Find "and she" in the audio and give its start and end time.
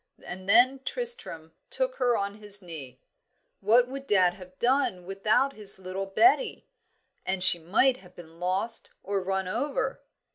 7.23-7.59